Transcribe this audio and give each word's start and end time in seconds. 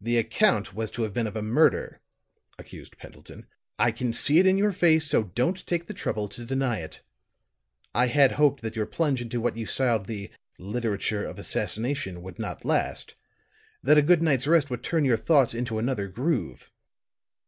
"The 0.00 0.16
account 0.16 0.74
was 0.74 0.90
to 0.90 1.04
have 1.04 1.12
been 1.12 1.28
of 1.28 1.36
a 1.36 1.42
murder," 1.42 2.00
accused 2.58 2.98
Pendleton. 2.98 3.46
"I 3.78 3.92
can 3.92 4.12
see 4.12 4.40
it 4.40 4.46
in 4.46 4.58
your 4.58 4.72
face, 4.72 5.06
so 5.06 5.22
don't 5.22 5.64
take 5.64 5.86
the 5.86 5.94
trouble 5.94 6.28
to 6.30 6.44
deny 6.44 6.80
it. 6.80 7.02
I 7.94 8.08
had 8.08 8.32
hoped 8.32 8.62
that 8.62 8.74
your 8.74 8.84
plunge 8.84 9.22
into 9.22 9.40
what 9.40 9.56
you 9.56 9.64
styled 9.64 10.06
the 10.06 10.32
'literature 10.58 11.24
of 11.24 11.38
assassination' 11.38 12.20
would 12.20 12.40
not 12.40 12.64
last 12.64 13.14
that 13.80 13.96
a 13.96 14.02
good 14.02 14.22
night's 14.24 14.48
rest 14.48 14.70
would 14.70 14.82
turn 14.82 15.04
your 15.04 15.16
thoughts 15.16 15.54
into 15.54 15.78
another 15.78 16.08
groove." 16.08 16.72